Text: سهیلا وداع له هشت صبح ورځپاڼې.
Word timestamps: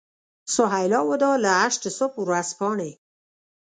سهیلا 0.55 1.01
وداع 1.09 1.35
له 1.43 1.51
هشت 1.61 1.83
صبح 1.97 2.15
ورځپاڼې. 2.21 2.91